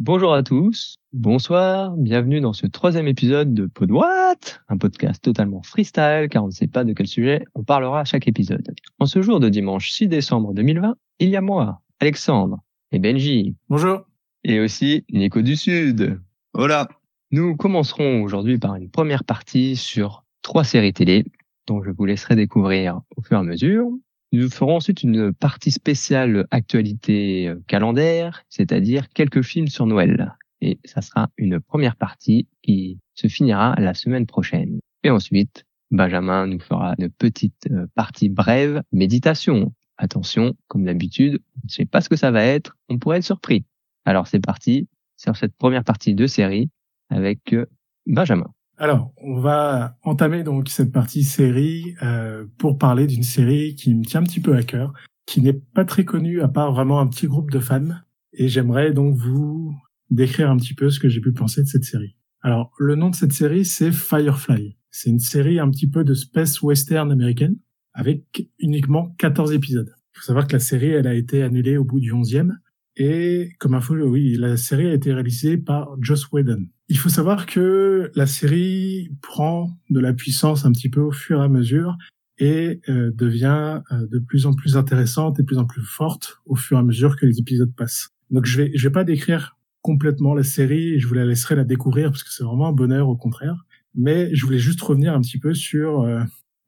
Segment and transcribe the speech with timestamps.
[0.00, 4.36] Bonjour à tous, bonsoir, bienvenue dans ce troisième épisode de Pod What,
[4.68, 8.04] un podcast totalement freestyle car on ne sait pas de quel sujet on parlera à
[8.04, 8.64] chaque épisode.
[9.00, 12.60] En ce jour de dimanche 6 décembre 2020, il y a moi, Alexandre,
[12.92, 13.56] et Benji.
[13.68, 14.02] Bonjour.
[14.44, 16.20] Et aussi Nico du Sud.
[16.54, 16.88] Voilà.
[17.32, 21.24] Nous commencerons aujourd'hui par une première partie sur trois séries télé
[21.66, 23.88] dont je vous laisserai découvrir au fur et à mesure.
[24.32, 30.36] Nous ferons ensuite une partie spéciale actualité euh, calendaire, c'est-à-dire quelques films sur Noël.
[30.60, 34.80] Et ça sera une première partie qui se finira la semaine prochaine.
[35.02, 39.72] Et ensuite, Benjamin nous fera une petite euh, partie brève méditation.
[39.96, 43.24] Attention, comme d'habitude, je ne sais pas ce que ça va être, on pourrait être
[43.24, 43.64] surpris.
[44.04, 46.70] Alors c'est parti sur cette première partie de série
[47.08, 47.66] avec euh,
[48.06, 48.52] Benjamin.
[48.80, 54.04] Alors, on va entamer donc cette partie série euh, pour parler d'une série qui me
[54.04, 54.92] tient un petit peu à cœur,
[55.26, 57.96] qui n'est pas très connue à part vraiment un petit groupe de fans.
[58.32, 59.74] Et j'aimerais donc vous
[60.10, 62.16] décrire un petit peu ce que j'ai pu penser de cette série.
[62.40, 64.76] Alors, le nom de cette série, c'est Firefly.
[64.92, 67.56] C'est une série un petit peu de space western américaine,
[67.94, 69.92] avec uniquement 14 épisodes.
[70.14, 72.52] Il faut savoir que la série, elle a été annulée au bout du 11e,
[72.94, 76.66] et comme info, oui, la série a été réalisée par Joss Whedon.
[76.88, 81.40] Il faut savoir que la série prend de la puissance un petit peu au fur
[81.40, 81.98] et à mesure
[82.38, 86.38] et euh, devient euh, de plus en plus intéressante et de plus en plus forte
[86.46, 88.10] au fur et à mesure que les épisodes passent.
[88.30, 91.64] Donc je vais je vais pas décrire complètement la série, je vous la laisserai la
[91.64, 93.66] découvrir parce que c'est vraiment un bonheur au contraire.
[93.94, 96.20] Mais je voulais juste revenir un petit peu sur euh,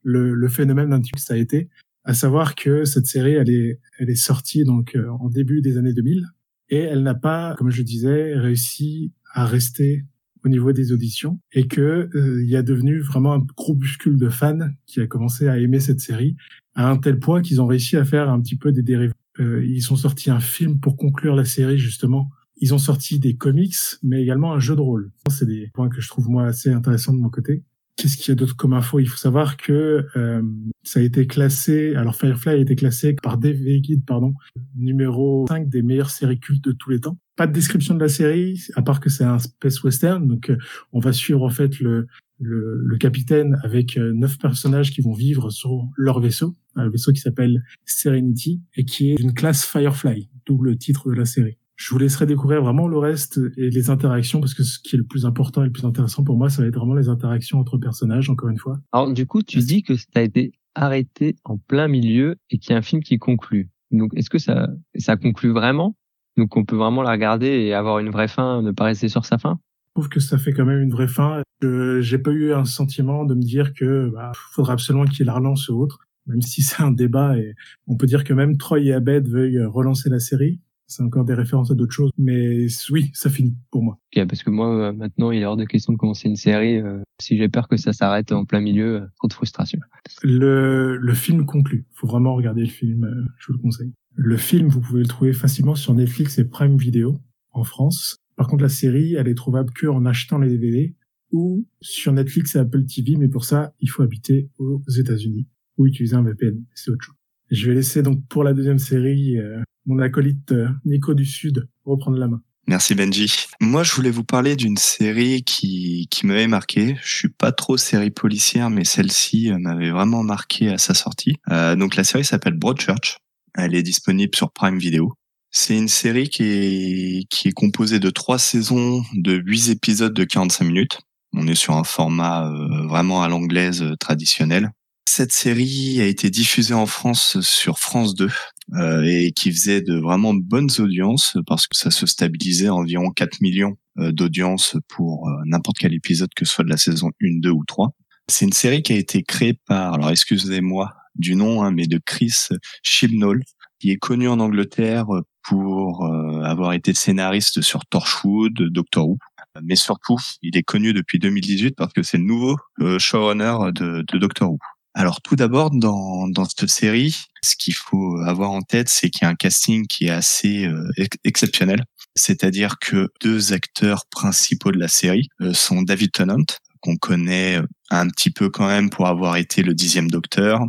[0.03, 1.69] le, le phénomène d'un type que ça a été
[2.03, 5.93] à savoir que cette série, elle est, elle est sortie donc en début des années
[5.93, 6.25] 2000
[6.69, 10.03] et elle n'a pas, comme je disais, réussi à rester
[10.43, 14.29] au niveau des auditions et que euh, il y a devenu vraiment un groupuscule de
[14.29, 16.35] fans qui a commencé à aimer cette série
[16.75, 19.13] à un tel point qu'ils ont réussi à faire un petit peu des dérives.
[19.39, 22.29] Euh, ils sont sortis un film pour conclure la série justement.
[22.57, 25.11] Ils ont sorti des comics, mais également un jeu de rôle.
[25.29, 27.63] C'est des points que je trouve moi assez intéressants de mon côté.
[27.97, 28.99] Qu'est-ce qu'il y a d'autre comme info?
[28.99, 30.41] Il faut savoir que euh,
[30.83, 34.33] ça a été classé, alors Firefly a été classé par DV Guide, pardon,
[34.75, 37.17] numéro 5 des meilleures séries cultes de tous les temps.
[37.41, 40.57] Pas de description de la série, à part que c'est un space western, donc euh,
[40.93, 42.05] on va suivre en fait le,
[42.39, 47.11] le, le capitaine avec euh, neuf personnages qui vont vivre sur leur vaisseau, un vaisseau
[47.11, 51.57] qui s'appelle Serenity et qui est d'une classe Firefly, d'où le titre de la série.
[51.77, 54.99] Je vous laisserai découvrir vraiment le reste et les interactions parce que ce qui est
[54.99, 57.57] le plus important et le plus intéressant pour moi, ça va être vraiment les interactions
[57.57, 58.79] entre personnages, encore une fois.
[58.91, 62.73] Alors du coup, tu dis que ça a été arrêté en plein milieu et qu'il
[62.73, 63.71] y a un film qui conclut.
[63.89, 65.95] Donc est-ce que ça ça conclut vraiment?
[66.37, 69.25] Donc on peut vraiment la regarder et avoir une vraie fin, ne pas rester sur
[69.25, 69.59] sa fin
[69.91, 71.43] je trouve que ça fait quand même une vraie fin.
[71.61, 75.67] J'ai pas eu un sentiment de me dire que bah, faudra absolument qu'il la relance
[75.67, 77.55] ou autre, même si c'est un débat et
[77.87, 81.33] on peut dire que même Troy et Abed veuillent relancer la série c'est encore des
[81.33, 82.11] références à d'autres choses.
[82.17, 83.97] Mais oui, ça finit pour moi.
[84.15, 86.77] Ok, parce que moi, euh, maintenant, il est hors de question de commencer une série.
[86.77, 89.79] Euh, si j'ai peur que ça s'arrête en plein milieu, euh, trop de frustration.
[90.21, 91.85] Le, le film conclut.
[91.93, 93.09] faut vraiment regarder le film,
[93.39, 93.93] je vous le conseille.
[94.15, 98.17] Le film, vous pouvez le trouver facilement sur Netflix et Prime Video en France.
[98.35, 100.95] Par contre, la série, elle est trouvable que en achetant les DVD
[101.31, 105.47] ou sur Netflix et Apple TV, mais pour ça, il faut habiter aux États-Unis
[105.77, 106.61] ou utiliser un VPN.
[106.75, 107.15] C'est autre chose.
[107.49, 109.37] Je vais laisser donc pour la deuxième série
[109.85, 112.41] mon acolyte euh, Nico du Sud reprendre la main.
[112.67, 113.33] Merci Benji.
[113.59, 116.95] Moi, je voulais vous parler d'une série qui, qui m'avait marqué.
[117.03, 121.35] Je suis pas trop série policière, mais celle-ci euh, m'avait vraiment marqué à sa sortie.
[121.49, 123.17] Euh, donc la série s'appelle Broadchurch.
[123.55, 125.13] Elle est disponible sur Prime Video.
[125.49, 130.23] C'est une série qui est, qui est composée de trois saisons de huit épisodes de
[130.23, 130.99] 45 minutes.
[131.33, 132.49] On est sur un format
[132.87, 134.71] vraiment à l'anglaise traditionnel.
[135.05, 138.29] Cette série a été diffusée en France sur France 2
[138.73, 143.11] euh, et qui faisait de vraiment bonnes audiences parce que ça se stabilisait à environ
[143.11, 147.11] 4 millions euh, d'audience pour euh, n'importe quel épisode que ce soit de la saison
[147.21, 147.89] 1, 2 ou 3.
[148.29, 151.99] C'est une série qui a été créée par, alors excusez-moi du nom, hein, mais de
[152.05, 152.47] Chris
[152.81, 153.41] Chibnall,
[153.79, 155.07] qui est connu en Angleterre
[155.43, 156.05] pour
[156.45, 159.17] avoir été scénariste sur Torchwood, Doctor Who,
[159.61, 162.57] mais surtout, il est connu depuis 2018 parce que c'est le nouveau
[162.99, 164.59] showrunner de Doctor Who.
[164.93, 169.23] Alors tout d'abord dans, dans cette série, ce qu'il faut avoir en tête, c'est qu'il
[169.23, 170.91] y a un casting qui est assez euh,
[171.23, 171.83] exceptionnel.
[172.15, 176.43] C'est-à-dire que deux acteurs principaux de la série euh, sont David Tennant,
[176.81, 180.59] qu'on connaît euh, un petit peu quand même pour avoir été le dixième Docteur,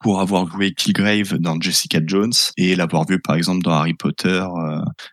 [0.00, 4.42] pour avoir joué Killgrave dans Jessica Jones et l'avoir vu par exemple dans Harry Potter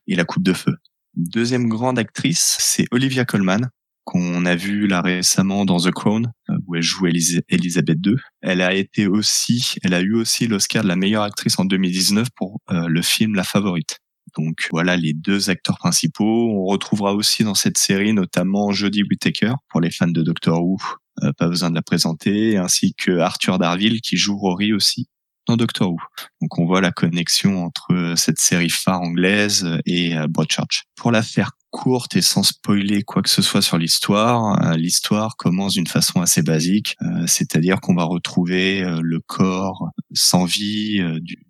[0.08, 0.78] et La Coupe de Feu.
[1.16, 3.69] Deuxième grande actrice, c'est Olivia Colman,
[4.07, 8.15] qu'on a vu là récemment dans The Crown, euh, où elle joue Elisabeth II.
[8.42, 12.30] Elle a été aussi, elle a eu aussi l'Oscar de la meilleure actrice en 2019
[12.33, 14.00] pour euh, le film La Favorite.
[14.38, 16.50] Donc voilà les deux acteurs principaux.
[16.54, 20.77] On retrouvera aussi dans cette série notamment Jodie Whittaker pour les fans de Doctor Who,
[21.24, 25.07] euh, pas besoin de la présenter, ainsi que Arthur Darville qui joue Rory aussi
[25.48, 26.00] dans Doctor Who.
[26.42, 30.86] Donc on voit la connexion entre cette série phare anglaise et Broadchurch.
[30.95, 35.38] Pour la faire courte et sans spoiler quoi que ce soit sur l'histoire, euh, l'histoire
[35.38, 41.00] commence d'une façon assez basique, euh, c'est-à-dire qu'on va retrouver euh, le corps sans vie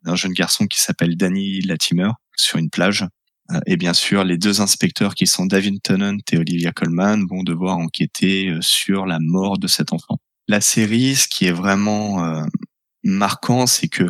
[0.03, 3.05] d'un jeune garçon qui s'appelle Danny Latimer sur une plage.
[3.65, 7.77] Et bien sûr, les deux inspecteurs qui sont David Tennant et Olivia Colman vont devoir
[7.77, 10.17] enquêter sur la mort de cet enfant.
[10.49, 12.43] La série, ce qui est vraiment
[13.03, 14.03] marquant, c'est que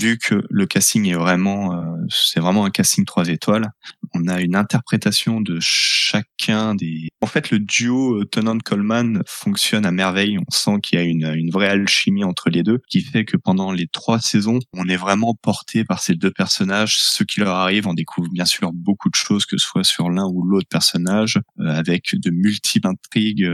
[0.00, 3.70] vu que le casting est vraiment, euh, c'est vraiment un casting trois étoiles,
[4.14, 7.08] on a une interprétation de chacun des.
[7.20, 10.38] En fait, le duo euh, Tennant Coleman fonctionne à merveille.
[10.38, 13.36] On sent qu'il y a une, une vraie alchimie entre les deux, qui fait que
[13.36, 16.96] pendant les trois saisons, on est vraiment porté par ces deux personnages.
[16.98, 20.10] Ce qui leur arrive, on découvre bien sûr beaucoup de choses, que ce soit sur
[20.10, 23.48] l'un ou l'autre personnage, euh, avec de multiples intrigues,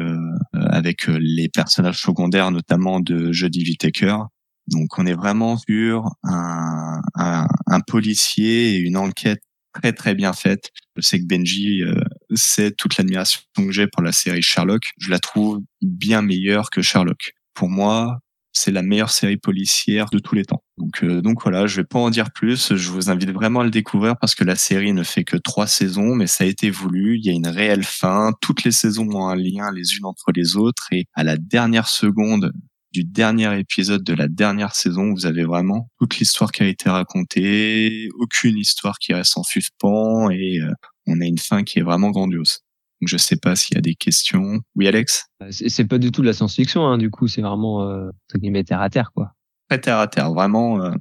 [0.54, 4.16] avec les personnages secondaires, notamment de Jodie Whittaker,
[4.70, 9.42] donc on est vraiment sur un, un, un, policier et une enquête
[9.72, 10.70] très très bien faite.
[10.96, 14.82] Je sais que Benji euh, toute l'admiration que j'ai pour la série Sherlock.
[14.98, 17.32] Je la trouve bien meilleure que Sherlock.
[17.54, 18.20] Pour moi,
[18.52, 20.62] c'est la meilleure série policière de tous les temps.
[20.78, 22.74] Donc, euh, donc voilà, je vais pas en dire plus.
[22.74, 25.66] Je vous invite vraiment à le découvrir parce que la série ne fait que trois
[25.66, 27.18] saisons, mais ça a été voulu.
[27.18, 28.32] Il y a une réelle fin.
[28.40, 31.88] Toutes les saisons ont un lien les unes entre les autres et à la dernière
[31.88, 32.52] seconde,
[32.92, 36.88] du dernier épisode de la dernière saison, vous avez vraiment toute l'histoire qui a été
[36.88, 40.72] racontée, aucune histoire qui reste en suspens et euh,
[41.06, 42.60] on a une fin qui est vraiment grandiose.
[43.00, 44.60] Donc je sais pas s'il y a des questions.
[44.74, 45.26] Oui, Alex?
[45.42, 48.64] Euh, C'est pas du tout de la science-fiction, hein, du coup, c'est vraiment euh, guillemets
[48.64, 49.32] terre à terre, quoi.
[49.68, 50.92] Très terre à terre, vraiment euh,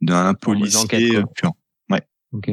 [0.00, 1.52] d'un policier pur.
[1.90, 2.02] Ouais.
[2.32, 2.50] Ok.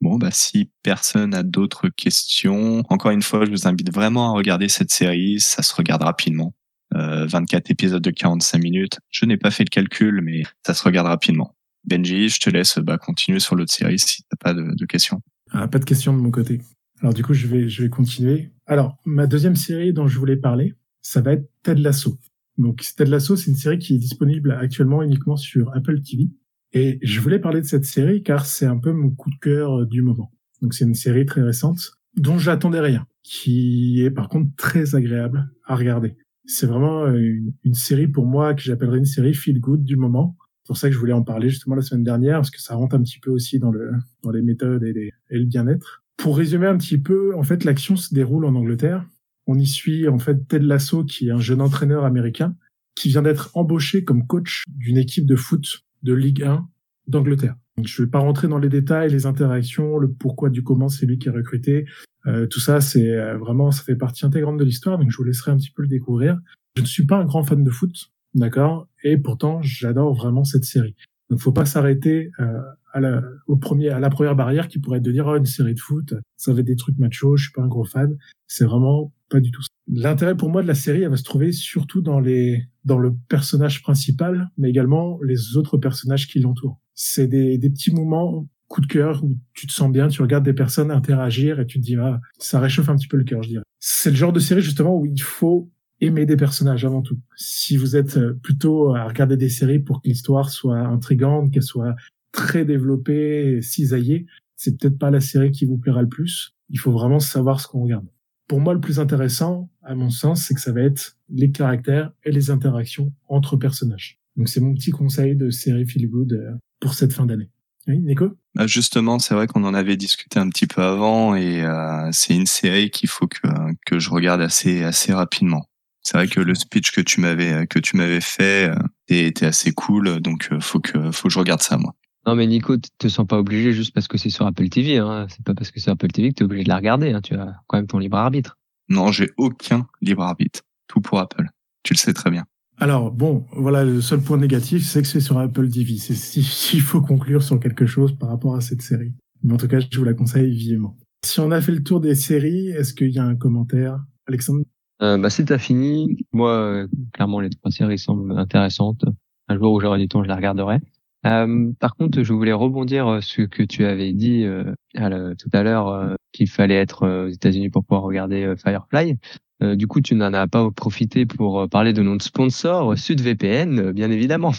[0.00, 4.32] Bon, bah si personne a d'autres questions, encore une fois, je vous invite vraiment à
[4.32, 5.40] regarder cette série.
[5.40, 6.52] Ça se regarde rapidement.
[6.94, 8.98] 24 euh, épisodes de 45 minutes.
[9.10, 11.54] Je n'ai pas fait le calcul, mais ça se regarde rapidement.
[11.84, 15.20] Benji, je te laisse bah, continuer sur l'autre série si t'as pas de, de questions.
[15.50, 16.60] Ah, pas de questions de mon côté.
[17.00, 18.50] Alors du coup, je vais, je vais continuer.
[18.66, 22.18] Alors, ma deuxième série dont je voulais parler, ça va être Ted Lasso.
[22.56, 26.30] Donc Ted Lasso, c'est une série qui est disponible actuellement uniquement sur Apple TV.
[26.72, 29.80] Et je voulais parler de cette série car c'est un peu mon coup de cœur
[29.80, 30.32] euh, du moment.
[30.62, 35.50] Donc c'est une série très récente dont j'attendais rien, qui est par contre très agréable
[35.64, 39.82] à regarder c'est vraiment une, une, série pour moi que j'appellerais une série feel good
[39.82, 40.36] du moment.
[40.62, 42.74] C'est pour ça que je voulais en parler justement la semaine dernière parce que ça
[42.74, 43.92] rentre un petit peu aussi dans le
[44.22, 46.04] dans les méthodes et le bien-être.
[46.16, 49.06] Pour résumer un petit peu, en fait, l'action se déroule en Angleterre.
[49.46, 52.56] On y suit en fait Ted Lasso qui est un jeune entraîneur américain
[52.94, 56.66] qui vient d'être embauché comme coach d'une équipe de foot de Ligue 1
[57.08, 57.56] d'Angleterre.
[57.82, 61.06] Je ne vais pas rentrer dans les détails, les interactions, le pourquoi du comment c'est
[61.06, 61.86] lui qui est recruté.
[62.26, 65.24] Euh, tout ça, c'est euh, vraiment, ça fait partie intégrante de l'histoire, donc je vous
[65.24, 66.38] laisserai un petit peu le découvrir.
[66.76, 70.64] Je ne suis pas un grand fan de foot, d'accord, et pourtant j'adore vraiment cette
[70.64, 70.94] série.
[71.30, 72.60] Donc faut pas s'arrêter euh,
[72.92, 75.46] à la, au premier, à la première barrière qui pourrait être de dire oh une
[75.46, 78.16] série de foot, ça va être des trucs macho, je suis pas un gros fan.
[78.46, 79.62] C'est vraiment pas du tout.
[79.86, 83.14] L'intérêt pour moi de la série, elle va se trouver surtout dans les dans le
[83.28, 86.80] personnage principal, mais également les autres personnages qui l'entourent.
[86.94, 90.44] C'est des, des petits moments coup de cœur où tu te sens bien, tu regardes
[90.44, 93.40] des personnes interagir et tu te dis ah ça réchauffe un petit peu le cœur,
[93.44, 93.64] je dirais.
[93.78, 95.70] C'est le genre de série justement où il faut
[96.00, 97.20] aimer des personnages avant tout.
[97.36, 101.62] Si vous êtes euh, plutôt à regarder des séries pour que l'histoire soit intrigante, qu'elle
[101.62, 101.94] soit
[102.32, 106.56] très développée, cisaillée, c'est peut-être pas la série qui vous plaira le plus.
[106.68, 108.08] Il faut vraiment savoir ce qu'on regarde.
[108.48, 112.10] Pour moi, le plus intéressant, à mon sens, c'est que ça va être les caractères
[112.24, 114.18] et les interactions entre personnages.
[114.36, 117.50] Donc c'est mon petit conseil de série feel good euh, pour cette fin d'année.
[117.86, 118.30] Oui, Nico?
[118.54, 122.34] Bah Justement, c'est vrai qu'on en avait discuté un petit peu avant et euh, c'est
[122.34, 123.46] une série qu'il faut que,
[123.84, 125.66] que je regarde assez, assez rapidement.
[126.02, 128.74] C'est vrai que le speech que tu m'avais que tu m'avais fait euh,
[129.08, 131.94] était assez cool, donc euh, faut que faut que je regarde ça moi.
[132.26, 134.98] Non mais Nico, te sens pas obligé juste parce que c'est sur Apple TV.
[134.98, 135.26] Hein.
[135.30, 137.12] C'est pas parce que c'est Apple TV que tu es obligé de la regarder.
[137.12, 137.20] Hein.
[137.22, 138.58] Tu as quand même ton libre arbitre.
[138.88, 140.60] Non, j'ai aucun libre arbitre.
[140.88, 141.48] Tout pour Apple.
[141.82, 142.44] Tu le sais très bien.
[142.78, 145.96] Alors bon, voilà le seul point négatif, c'est que c'est sur Apple TV.
[145.96, 149.12] C'est s'il faut conclure sur quelque chose par rapport à cette série.
[149.42, 150.96] Mais en tout cas, je vous la conseille vivement.
[151.24, 154.64] Si on a fait le tour des séries, est-ce qu'il y a un commentaire, Alexandre?
[155.02, 156.16] Euh, Bah c'est fini.
[156.32, 159.04] Moi, euh, clairement, les trois séries semblent intéressantes.
[159.48, 160.80] Un jour où j'aurai du temps, je les regarderai.
[161.26, 165.48] Euh, par contre, je voulais rebondir euh, sur ce que tu avais dit euh, tout
[165.52, 169.16] à l'heure qu'il fallait être aux États-Unis pour pouvoir regarder Firefly.
[169.64, 173.78] Euh, du coup, tu n'en as pas profité pour euh, parler de notre sponsor, SudVPN,
[173.78, 174.52] euh, bien évidemment.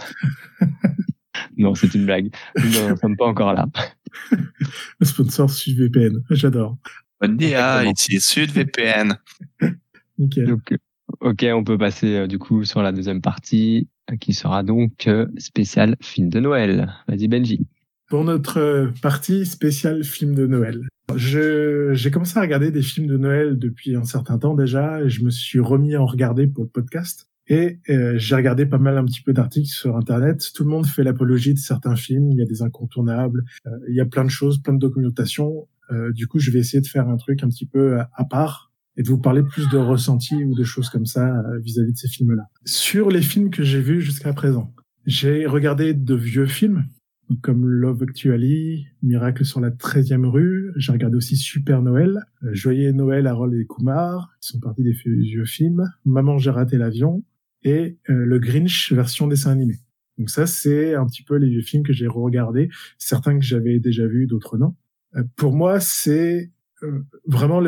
[1.58, 2.34] non, c'est une blague.
[2.58, 3.68] Nous n'en sommes pas encore là.
[5.00, 6.24] Le sponsor SudVPN.
[6.32, 6.78] J'adore.
[7.22, 9.18] Bonne DA, ici SudVPN.
[10.18, 10.48] Nickel.
[10.48, 10.76] Donc,
[11.22, 13.88] ok, on peut passer euh, du coup sur la deuxième partie,
[14.20, 16.94] qui sera donc euh, spécial film de Noël.
[17.08, 17.68] Vas-y Benji.
[18.10, 20.88] Pour notre partie spéciale film de Noël.
[21.18, 25.24] J'ai commencé à regarder des films de Noël depuis un certain temps déjà, et je
[25.24, 27.28] me suis remis à en regarder pour le podcast.
[27.48, 30.44] Et euh, j'ai regardé pas mal un petit peu d'articles sur Internet.
[30.56, 32.32] Tout le monde fait l'apologie de certains films.
[32.32, 33.44] Il y a des incontournables.
[33.68, 35.68] euh, il y a plein de choses, plein de documentation.
[35.92, 38.26] Euh, du coup, je vais essayer de faire un truc un petit peu à, à
[38.26, 41.94] part et de vous parler plus de ressentis ou de choses comme ça euh, vis-à-vis
[41.94, 42.44] de ces films-là.
[42.66, 44.74] Sur les films que j'ai vus jusqu'à présent,
[45.06, 46.86] j'ai regardé de vieux films
[47.42, 50.72] comme Love Actually, Miracle sur la 13e rue.
[50.76, 55.46] J'ai regardé aussi Super Noël, Joyeux Noël, Harold et Kumar, qui sont partis des vieux
[55.46, 57.24] films, Maman, j'ai raté l'avion,
[57.66, 59.76] et euh, Le Grinch version dessin animé.
[60.18, 63.80] Donc ça, c'est un petit peu les vieux films que j'ai regardés, certains que j'avais
[63.80, 64.76] déjà vus, d'autres non.
[65.16, 66.52] Euh, pour moi, c'est
[66.84, 67.62] euh, vraiment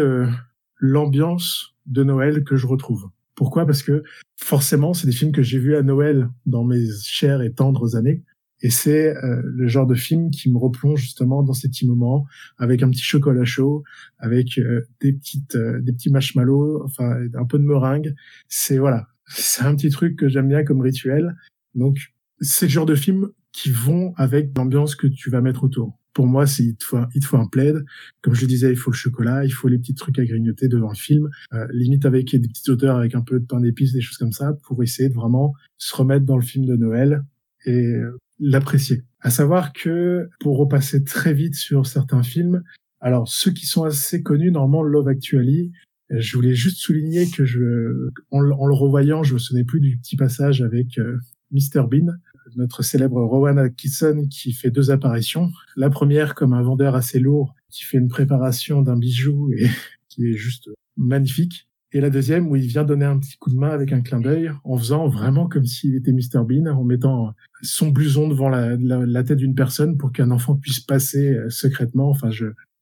[0.79, 3.09] l'ambiance de Noël que je retrouve.
[3.35, 3.65] Pourquoi?
[3.65, 4.03] Parce que
[4.37, 8.23] forcément, c'est des films que j'ai vus à Noël dans mes chères et tendres années.
[8.61, 12.25] Et c'est euh, le genre de film qui me replonge justement dans ces petits moments,
[12.57, 13.83] avec un petit chocolat chaud,
[14.17, 18.15] avec euh, des petites, euh, des petits marshmallows, enfin un peu de meringue.
[18.47, 21.35] C'est voilà, c'est un petit truc que j'aime bien comme rituel.
[21.75, 21.97] Donc
[22.39, 25.97] c'est le genre de film qui vont avec l'ambiance que tu vas mettre autour.
[26.13, 27.85] Pour moi, c'est il te faut il te faut un plaid.
[28.21, 30.67] Comme je le disais, il faut le chocolat, il faut les petits trucs à grignoter
[30.67, 33.93] devant le film, euh, limite avec des petites odeurs, avec un peu de pain d'épices,
[33.93, 37.23] des choses comme ça, pour essayer de vraiment se remettre dans le film de Noël
[37.65, 39.03] et euh, l'apprécier.
[39.20, 42.63] À savoir que pour repasser très vite sur certains films,
[43.00, 45.72] alors ceux qui sont assez connus, normalement Love Actually,
[46.10, 49.98] je voulais juste souligner que je, en, en le revoyant, je me souvenais plus du
[49.98, 51.17] petit passage avec euh,
[51.51, 52.13] Mr Bean,
[52.56, 55.51] notre célèbre Rowan Atkinson qui fait deux apparitions.
[55.75, 59.67] La première comme un vendeur assez lourd qui fait une préparation d'un bijou et
[60.10, 61.67] qui est juste magnifique.
[61.98, 64.22] Et la deuxième où il vient donner un petit coup de main avec un clin
[64.22, 69.24] d'œil en faisant vraiment comme s'il était Mr Bean, en mettant son blouson devant la,
[69.24, 72.12] tête d'une personne pour qu'un enfant puisse passer euh, secrètement.
[72.12, 72.30] Enfin,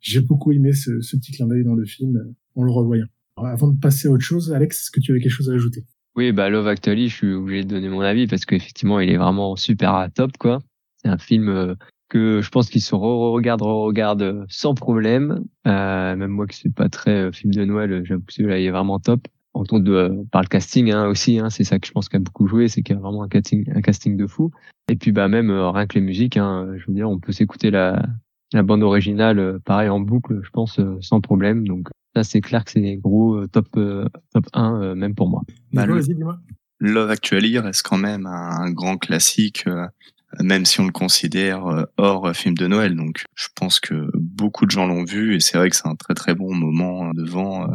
[0.02, 3.06] j'ai beaucoup aimé ce, petit clin d'œil dans le film euh, en le revoyant.
[3.38, 5.86] Avant de passer à autre chose, Alex, est-ce que tu avais quelque chose à ajouter?
[6.18, 9.18] Oui, bah Love Actually, je suis obligé de donner mon avis parce qu'effectivement, il est
[9.18, 10.62] vraiment super à top, quoi.
[10.98, 11.74] C'est un film euh,
[12.10, 15.44] que je pense qu'il se re-regarde, re-regarde euh, sans problème.
[15.68, 18.60] Euh, même moi qui suis pas très euh, film de Noël, euh, j'avoue que celui-là,
[18.60, 19.28] il est vraiment top.
[19.54, 22.10] En compte de, euh, par le casting hein, aussi, hein, c'est ça que je pense
[22.10, 24.52] qu'il a beaucoup joué, c'est qu'il y a vraiment un casting, un casting de fou.
[24.90, 27.32] Et puis bah même euh, rien que les musiques, hein, je veux dire, on peut
[27.32, 28.06] s'écouter la,
[28.54, 31.68] la bande originale, euh, pareil en boucle, je pense, euh, sans problème.
[31.68, 35.30] Donc ça, c'est clair que c'est gros euh, top euh, top 1, euh, même pour
[35.30, 35.42] moi.
[35.74, 35.86] Bah.
[36.80, 39.88] Love Actually reste quand même un, un grand classique, euh,
[40.42, 42.96] même si on le considère euh, hors euh, film de Noël.
[42.96, 45.96] Donc, je pense que beaucoup de gens l'ont vu et c'est vrai que c'est un
[45.96, 47.68] très très bon moment euh, devant,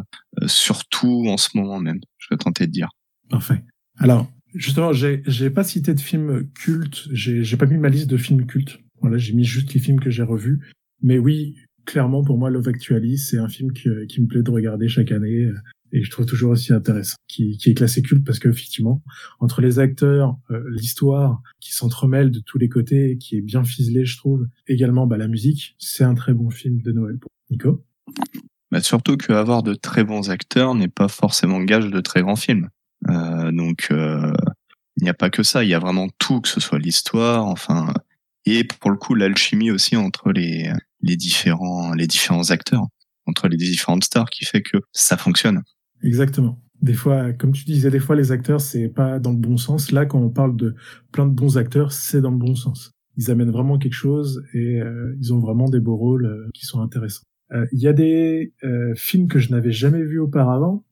[0.46, 2.00] surtout en ce moment même.
[2.18, 2.88] Je vais tenter de dire.
[3.28, 3.62] Parfait.
[3.98, 7.08] Alors, justement, j'ai pas cité de films cultes.
[7.12, 8.78] J'ai pas mis ma liste de films cultes.
[9.00, 10.60] Voilà, j'ai mis juste les films que j'ai revus.
[11.02, 14.50] Mais oui, clairement, pour moi, Love Actually, c'est un film qui, qui me plaît de
[14.50, 15.50] regarder chaque année
[15.92, 19.02] et je trouve toujours aussi intéressant, qui, qui est classé culte parce qu'effectivement,
[19.38, 24.04] entre les acteurs, euh, l'histoire qui s'entremêle de tous les côtés, qui est bien ficelé,
[24.04, 27.18] je trouve, également bah, la musique, c'est un très bon film de Noël.
[27.18, 27.84] Pour Nico.
[28.70, 32.68] Bah, surtout qu'avoir de très bons acteurs n'est pas forcément gage de très grands films.
[33.08, 34.32] Euh, donc, euh,
[34.96, 35.64] il n'y a pas que ça.
[35.64, 37.92] Il y a vraiment tout, que ce soit l'histoire, enfin,
[38.46, 42.86] et pour le coup, l'alchimie aussi entre les, les différents, les différents acteurs,
[43.26, 45.62] entre les différentes stars, qui fait que ça fonctionne.
[46.02, 46.62] Exactement.
[46.82, 49.92] Des fois, comme tu disais, des fois les acteurs c'est pas dans le bon sens.
[49.92, 50.74] Là, quand on parle de
[51.12, 52.92] plein de bons acteurs, c'est dans le bon sens.
[53.16, 56.64] Ils amènent vraiment quelque chose et euh, ils ont vraiment des beaux rôles euh, qui
[56.64, 57.24] sont intéressants.
[57.52, 58.54] Euh, Il y a des
[58.96, 60.84] films que je n'avais jamais vus auparavant.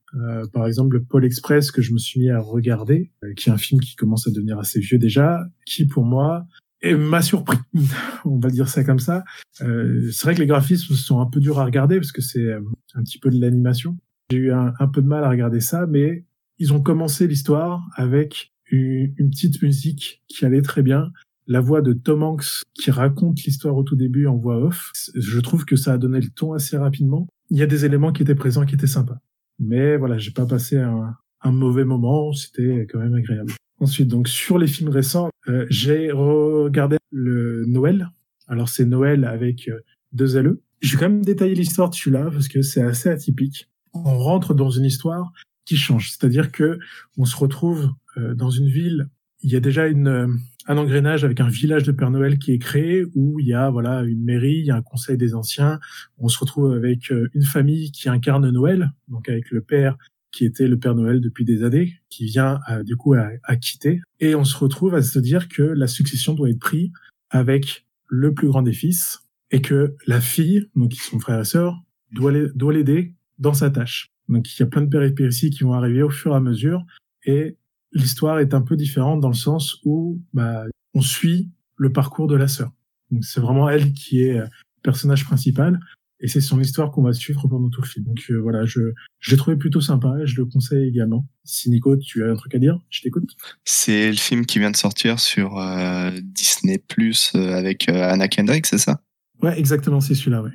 [0.54, 3.58] Par exemple, le Pôle Express que je me suis mis à regarder, qui est un
[3.58, 6.46] film qui commence à devenir assez vieux déjà, qui pour moi
[6.80, 7.58] et m'a surpris.
[8.24, 9.22] On va dire ça comme ça.
[9.52, 13.02] C'est vrai que les graphismes sont un peu durs à regarder parce que c'est un
[13.02, 13.98] petit peu de l'animation.
[14.30, 16.26] J'ai eu un, peu de mal à regarder ça, mais
[16.58, 21.12] ils ont commencé l'histoire avec une, petite musique qui allait très bien.
[21.47, 24.92] La voix de Tom Hanks qui raconte l'histoire au tout début en voix off.
[25.14, 27.26] Je trouve que ça a donné le ton assez rapidement.
[27.49, 29.18] Il y a des éléments qui étaient présents qui étaient sympas.
[29.58, 31.16] Mais voilà, j'ai pas passé un,
[31.50, 32.35] mauvais moment.
[32.35, 33.54] C'était quand même agréable.
[33.80, 38.11] Ensuite, donc sur les films récents, euh, j'ai regardé le Noël.
[38.47, 39.80] Alors c'est Noël avec euh,
[40.12, 40.61] deux LE.
[40.80, 44.54] Je vais quand même détailler l'histoire de celui-là parce que c'est assez atypique on rentre
[44.54, 45.33] dans une histoire
[45.68, 46.11] qui change.
[46.11, 46.78] C'est-à-dire que
[47.18, 49.09] on se retrouve euh, dans une ville.
[49.42, 50.26] Il y a déjà une, euh,
[50.66, 53.71] un engrenage avec un village de Père Noël qui est créé où il y a
[53.71, 55.78] voilà une mairie, il y a un conseil des anciens.
[56.16, 59.97] On se retrouve avec euh, une famille qui incarne Noël, donc avec le père
[60.30, 64.35] qui était le Père Noël depuis des années, qui vient du coup à, quitter, et
[64.35, 66.90] on se retrouve à se dire que la succession doit être prise
[67.30, 71.47] avec le plus grand des fils et que la fille, donc qui sont frères et
[71.47, 74.11] sœurs, doit l'aider dans sa tâche.
[74.28, 76.85] Donc il y a plein de péripéties qui vont arriver au fur et à mesure
[77.25, 77.57] et
[77.92, 80.64] l'histoire est un peu différente dans le sens où bah,
[80.95, 82.73] on suit le parcours de la sœur.
[83.11, 84.47] Donc c'est vraiment elle qui est euh,
[84.83, 85.78] personnage principal
[86.21, 88.04] et c'est son histoire qu'on va suivre pendant tout le film.
[88.04, 88.80] Donc euh, voilà, je
[89.21, 91.26] je l'ai trouvé plutôt sympa et je le conseille également.
[91.45, 93.30] Si Nico, tu as un truc à dire, je t'écoute.
[93.64, 98.78] C'est le film qui vient de sortir sur euh, Disney Plus avec Anna Kendrick, c'est
[98.78, 99.00] ça?
[99.40, 100.50] Ouais, exactement, c'est celui-là, ouais.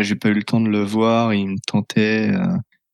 [0.00, 2.32] J'ai pas eu le temps de le voir, il me tentait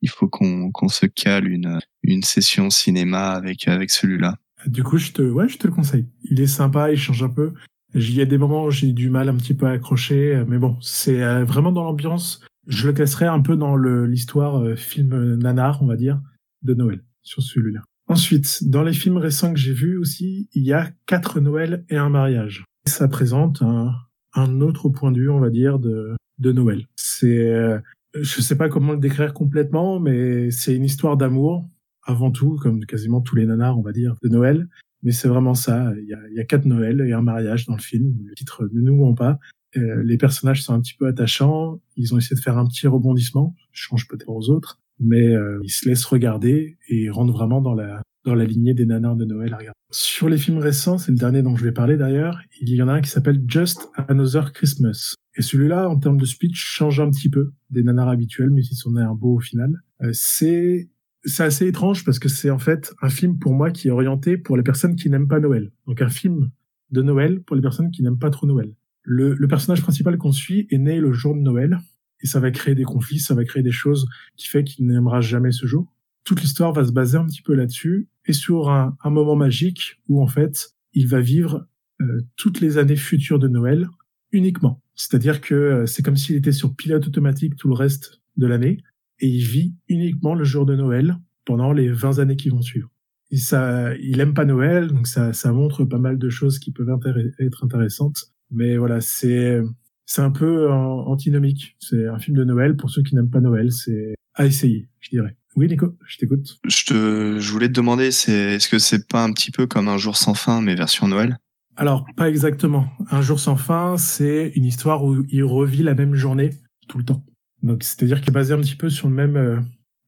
[0.02, 4.36] il faut qu'on qu'on se cale une une session cinéma avec avec celui-là.
[4.66, 6.06] Du coup, je te ouais, je te le conseille.
[6.24, 7.52] Il est sympa, il change un peu.
[7.94, 10.58] Il y a des moments où j'ai du mal un petit peu à accrocher, mais
[10.58, 12.44] bon, c'est euh, vraiment dans l'ambiance.
[12.66, 16.20] Je le classerais un peu dans l'histoire euh, film nanar, on va dire,
[16.62, 17.80] de Noël sur celui-là.
[18.08, 21.96] Ensuite, dans les films récents que j'ai vus aussi, il y a quatre Noëls et
[21.96, 22.64] un mariage.
[22.86, 23.92] Ça présente un,
[24.34, 26.86] un autre point de vue, on va dire, de, de Noël.
[26.96, 27.78] C'est euh,
[28.14, 31.68] je sais pas comment le décrire complètement, mais c'est une histoire d'amour
[32.02, 34.68] avant tout, comme quasiment tous les nanars, on va dire, de Noël.
[35.02, 35.92] Mais c'est vraiment ça.
[35.98, 38.14] Il y a, il y a quatre Noëls et un mariage dans le film.
[38.24, 39.38] Le titre ne nous ment pas.
[39.76, 41.80] Euh, les personnages sont un petit peu attachants.
[41.96, 43.54] Ils ont essayé de faire un petit rebondissement.
[43.72, 47.74] Je change peut-être aux autres, mais euh, ils se laissent regarder et rentrent vraiment dans
[47.74, 49.78] la dans la lignée des nanars de Noël à regarder.
[49.92, 52.40] Sur les films récents, c'est le dernier dont je vais parler d'ailleurs.
[52.60, 55.14] Il y en a un qui s'appelle Just Another Christmas.
[55.36, 58.74] Et celui-là, en termes de speech, change un petit peu des nanars habituels, mais si
[58.74, 59.80] c'en est un beau au final.
[60.02, 60.90] Euh, c'est
[61.24, 64.36] c'est assez étrange parce que c'est en fait un film pour moi qui est orienté
[64.36, 65.72] pour les personnes qui n'aiment pas Noël.
[65.86, 66.50] Donc un film
[66.90, 68.74] de Noël pour les personnes qui n'aiment pas trop Noël.
[69.02, 71.78] Le, le personnage principal qu'on suit est né le jour de Noël
[72.22, 75.20] et ça va créer des conflits, ça va créer des choses qui fait qu'il n'aimera
[75.20, 75.92] jamais ce jour.
[76.26, 80.20] Toute l'histoire va se baser un petit peu là-dessus et sur un, moment magique où
[80.20, 81.68] en fait il va vivre
[82.00, 83.88] euh, toutes les années futures de Noël
[84.32, 84.82] uniquement.
[84.96, 88.82] C'est-à-dire que euh, c'est comme s'il était sur pilote automatique tout le reste de l'année
[89.20, 92.90] et il vit uniquement le jour de Noël pendant les 20 années qui vont suivre.
[93.30, 96.90] Il aime pas Noël, donc ça, ça montre pas mal de choses qui peuvent
[97.38, 98.32] être intéressantes.
[98.50, 99.60] Mais voilà, c'est
[100.06, 101.76] c'est un peu antinomique.
[101.78, 103.70] C'est un film de Noël pour ceux qui n'aiment pas Noël.
[103.70, 105.36] C'est à essayer, je dirais.
[105.56, 106.58] Oui, Nico, je t'écoute.
[106.66, 109.88] Je te, je voulais te demander, c'est, est-ce que c'est pas un petit peu comme
[109.88, 111.38] un jour sans fin, mais version Noël?
[111.76, 112.88] Alors, pas exactement.
[113.10, 116.50] Un jour sans fin, c'est une histoire où il revit la même journée
[116.88, 117.24] tout le temps.
[117.62, 119.58] Donc, c'est-à-dire qu'il est basé un petit peu sur le même, euh,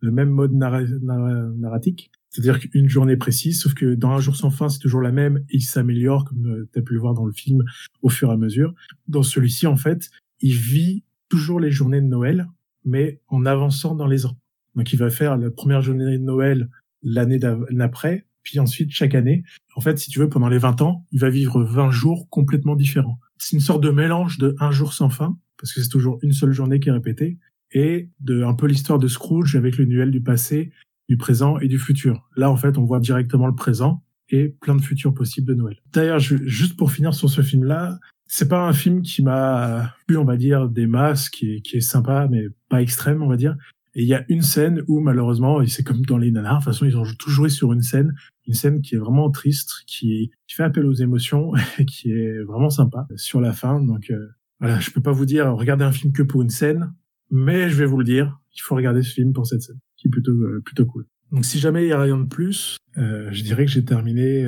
[0.01, 2.11] le même mode narratique.
[2.29, 5.39] C'est-à-dire qu'une journée précise, sauf que dans un jour sans fin, c'est toujours la même
[5.49, 7.65] et il s'améliore, comme euh, tu as pu le voir dans le film,
[8.03, 8.75] au fur et à mesure.
[9.07, 12.47] Dans celui-ci, en fait, il vit toujours les journées de Noël,
[12.85, 14.37] mais en avançant dans les ans.
[14.79, 16.69] Donc, il va faire la première journée de Noël
[17.03, 19.43] l'année d'après, puis ensuite chaque année.
[19.75, 22.77] En fait, si tu veux, pendant les 20 ans, il va vivre 20 jours complètement
[22.77, 23.19] différents.
[23.39, 26.33] C'est une sorte de mélange de un jour sans fin, parce que c'est toujours une
[26.33, 27.39] seule journée qui est répétée,
[27.73, 30.71] et de un peu l'histoire de Scrooge avec le duel du passé,
[31.09, 32.29] du présent et du futur.
[32.37, 35.77] Là, en fait, on voit directement le présent et plein de futurs possibles de Noël.
[35.93, 40.25] D'ailleurs, juste pour finir sur ce film-là, c'est pas un film qui m'a plu, on
[40.25, 43.57] va dire, des masses, qui est, qui est sympa, mais pas extrême, on va dire.
[43.99, 46.73] Et il y a une scène où malheureusement, c'est comme dans les nanars, de toute
[46.73, 48.15] façon, ils ont tout joué sur une scène,
[48.47, 52.71] une scène qui est vraiment triste, qui, fait appel aux émotions, et qui est vraiment
[52.71, 53.83] sympa sur la fin.
[53.83, 54.29] Donc euh,
[54.61, 56.95] voilà, je peux pas vous dire regardez un film que pour une scène,
[57.33, 60.07] mais je vais vous le dire, il faut regarder ce film pour cette scène, qui
[60.07, 61.05] est plutôt euh, plutôt cool.
[61.33, 64.47] Donc si jamais il y a rien de plus, euh, je dirais que j'ai terminé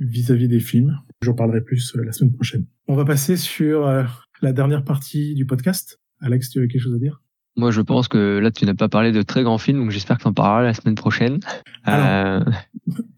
[0.00, 0.98] vis-à-vis des films.
[1.22, 2.66] J'en parlerai plus la semaine prochaine.
[2.88, 3.86] On va passer sur
[4.42, 5.98] la dernière partie du podcast.
[6.20, 7.22] Alex, tu as quelque chose à dire?
[7.56, 10.16] Moi, je pense que là, tu n'as pas parlé de très grands films, donc j'espère
[10.16, 11.38] que tu en parleras la semaine prochaine.
[11.88, 12.44] euh...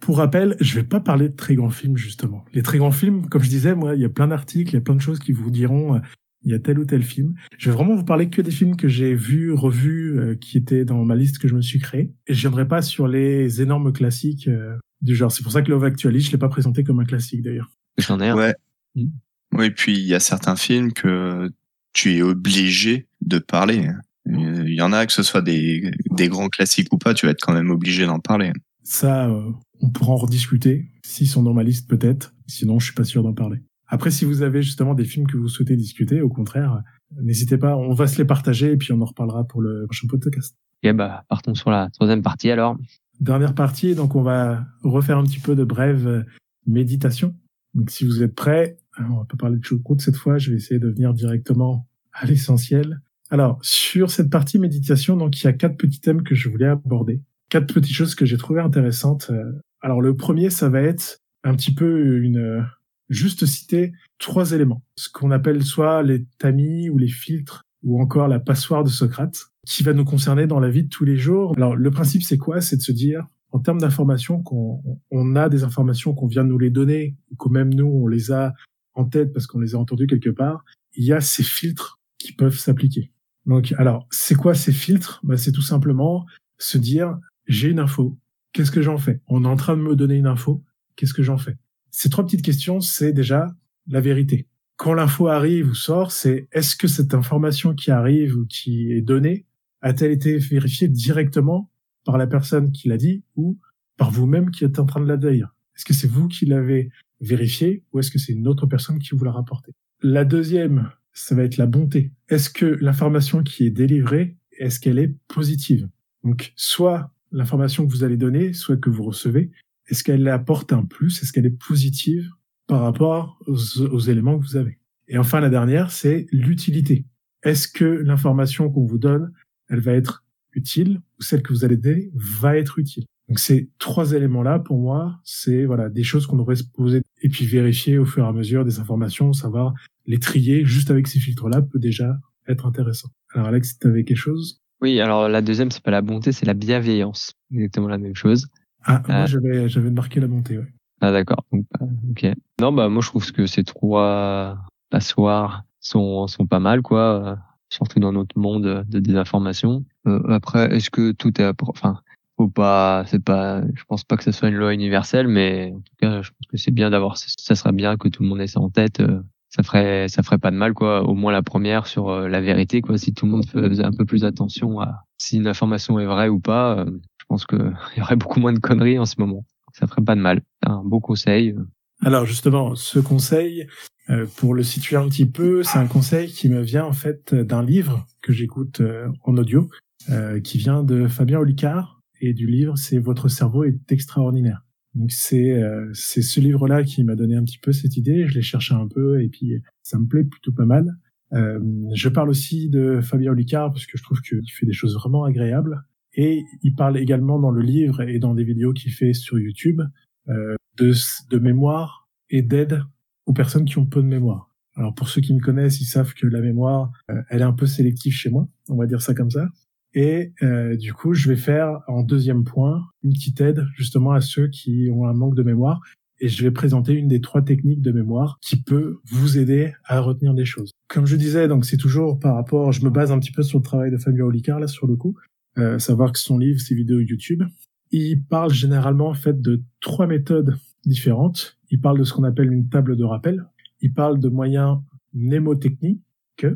[0.01, 2.45] Pour rappel, je vais pas parler de très grands films, justement.
[2.53, 4.79] Les très grands films, comme je disais, moi, il y a plein d'articles, il y
[4.79, 6.01] a plein de choses qui vous diront, euh,
[6.45, 7.35] il y a tel ou tel film.
[7.59, 10.85] Je vais vraiment vous parler que des films que j'ai vus, revus, euh, qui étaient
[10.85, 12.13] dans ma liste que je me suis créée.
[12.27, 15.33] Et je viendrai pas sur les énormes classiques euh, du genre.
[15.33, 17.71] C'est pour ça que Love Actually, je l'ai pas présenté comme un classique, d'ailleurs.
[17.99, 18.37] J'en ai un.
[18.37, 18.55] Ouais.
[18.95, 19.07] Mm.
[19.53, 21.51] Oui, puis il y a certains films que
[21.93, 23.89] tu es obligé de parler.
[24.27, 24.65] Hein.
[24.67, 27.33] Il y en a, que ce soit des, des grands classiques ou pas, tu vas
[27.33, 28.53] être quand même obligé d'en parler.
[28.83, 30.91] Ça, euh, on pourra en rediscuter.
[31.05, 32.35] S'ils sont dans ma liste, peut-être.
[32.47, 33.59] Sinon, je suis pas sûr d'en parler.
[33.87, 36.83] Après, si vous avez justement des films que vous souhaitez discuter, au contraire,
[37.23, 37.77] n'hésitez pas.
[37.77, 40.57] On va se les partager et puis on en reparlera pour le prochain podcast.
[40.83, 42.77] Ok, bah, partons sur la troisième partie alors.
[43.21, 46.27] Dernière partie, donc on va refaire un petit peu de brève
[46.67, 47.35] méditation.
[47.75, 50.57] Donc si vous êtes prêts, on va pas parler de choucroute cette fois, je vais
[50.57, 53.01] essayer de venir directement à l'essentiel.
[53.35, 56.69] Alors, sur cette partie méditation, donc il y a quatre petits thèmes que je voulais
[56.69, 57.21] aborder.
[57.51, 59.33] Quatre petites choses que j'ai trouvées intéressantes.
[59.81, 62.65] Alors le premier, ça va être un petit peu une
[63.09, 64.85] juste citer trois éléments.
[64.97, 69.47] Ce qu'on appelle soit les tamis ou les filtres ou encore la passoire de Socrate,
[69.67, 71.55] qui va nous concerner dans la vie de tous les jours.
[71.57, 72.61] Alors le principe c'est quoi?
[72.61, 76.51] C'est de se dire en termes d'informations qu'on on a des informations qu'on vient de
[76.51, 78.53] nous les donner ou que même nous on les a
[78.93, 80.65] en tête parce qu'on les a entendues quelque part.
[80.95, 83.11] Il y a ces filtres qui peuvent s'appliquer.
[83.47, 85.21] Donc alors c'est quoi ces filtres?
[85.23, 86.27] Bah, C'est tout simplement
[86.59, 88.17] se dire j'ai une info,
[88.53, 89.21] qu'est-ce que j'en fais?
[89.27, 90.63] On est en train de me donner une info,
[90.97, 91.57] qu'est-ce que j'en fais?
[91.91, 93.55] Ces trois petites questions, c'est déjà
[93.87, 94.49] la vérité.
[94.77, 99.03] Quand l'info arrive ou sort, c'est est-ce que cette information qui arrive ou qui est
[99.03, 99.47] donnée
[99.83, 101.71] a-t-elle été vérifiée directement
[102.05, 103.59] par la personne qui l'a dit ou
[103.97, 105.55] par vous-même qui êtes en train de la dire?
[105.77, 109.15] Est-ce que c'est vous qui l'avez vérifié ou est-ce que c'est une autre personne qui
[109.15, 112.13] vous l'a rapporté La deuxième, ça va être la bonté.
[112.29, 115.89] Est-ce que l'information qui est délivrée, est-ce qu'elle est positive?
[116.25, 119.51] Donc, soit l'information que vous allez donner, soit que vous recevez,
[119.87, 121.23] est-ce qu'elle apporte un plus?
[121.23, 122.31] Est-ce qu'elle est positive
[122.67, 124.79] par rapport aux, éléments que vous avez?
[125.09, 127.05] Et enfin, la dernière, c'est l'utilité.
[127.43, 129.33] Est-ce que l'information qu'on vous donne,
[129.69, 133.05] elle va être utile ou celle que vous allez donner va être utile?
[133.29, 137.29] Donc ces trois éléments-là, pour moi, c'est voilà des choses qu'on devrait se poser et
[137.29, 139.73] puis vérifier au fur et à mesure des informations, savoir
[140.07, 143.09] les trier juste avec ces filtres-là peut déjà être intéressant.
[143.33, 144.61] Alors Alex, tu avais quelque chose?
[144.83, 147.33] Oui, alors la deuxième, c'est pas la bonté, c'est la bienveillance.
[147.51, 148.47] Exactement la même chose.
[148.85, 150.73] Ah, moi euh, j'avais j'avais marqué la bonté, ouais.
[151.01, 151.45] Ah d'accord.
[151.53, 152.27] Bah, ok.
[152.61, 154.59] Non bah moi je trouve que ces trois
[154.91, 157.39] passoires sont sont pas mal quoi,
[157.71, 159.87] surtout dans notre monde de désinformation.
[160.07, 162.01] Euh, après est-ce que tout est enfin
[162.37, 165.81] faut pas c'est pas je pense pas que ce soit une loi universelle mais en
[165.81, 168.41] tout cas je pense que c'est bien d'avoir ça serait bien que tout le monde
[168.41, 171.33] ait ça en tête euh, ça ferait ça ferait pas de mal quoi au moins
[171.33, 174.25] la première sur euh, la vérité quoi si tout le monde faisait un peu plus
[174.25, 176.85] attention à si une information est vraie ou pas
[177.19, 177.57] je pense que
[177.97, 179.45] il y aurait beaucoup moins de conneries en ce moment
[179.75, 180.41] ça ferait pas de mal.
[180.63, 181.55] Un beau conseil.
[182.01, 183.67] Alors justement, ce conseil,
[184.09, 187.35] euh, pour le situer un petit peu, c'est un conseil qui me vient en fait
[187.35, 189.69] d'un livre que j'écoute euh, en audio,
[190.11, 191.94] euh, qui vient de Fabien Olicard
[192.25, 194.65] et du livre c'est Votre cerveau est extraordinaire.
[194.95, 195.61] Donc c'est
[195.93, 198.27] c'est ce livre-là qui m'a donné un petit peu cette idée.
[198.29, 200.97] Je l'ai cherché un peu et puis ça me plaît plutôt pas mal.
[201.33, 205.25] je parle aussi de Fabien Olicard parce que je trouve qu'il fait des choses vraiment
[205.25, 205.83] agréables.
[206.17, 209.81] Et il parle également dans le livre et dans des vidéos qu'il fait sur YouTube
[210.29, 210.93] euh, de,
[211.31, 212.83] de mémoire et d'aide
[213.27, 214.55] aux personnes qui ont peu de mémoire.
[214.77, 217.53] Alors pour ceux qui me connaissent, ils savent que la mémoire, euh, elle est un
[217.53, 219.49] peu sélective chez moi, on va dire ça comme ça.
[219.95, 224.21] Et euh, du coup, je vais faire en deuxième point une petite aide justement à
[224.21, 225.81] ceux qui ont un manque de mémoire.
[226.21, 230.01] Et je vais présenter une des trois techniques de mémoire qui peut vous aider à
[230.01, 230.71] retenir des choses.
[230.89, 233.59] Comme je disais, donc c'est toujours par rapport, je me base un petit peu sur
[233.59, 235.17] le travail de Fabio Olicard là sur le coup,
[235.59, 237.43] euh, savoir que son livre, ses vidéos YouTube,
[237.91, 241.59] il parle généralement en fait de trois méthodes différentes.
[241.71, 243.45] Il parle de ce qu'on appelle une table de rappel.
[243.81, 244.79] Il parle de moyens
[245.13, 246.01] mnémotechniques,
[246.41, 246.49] je